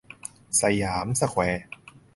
[0.61, 1.65] สยามสแควร์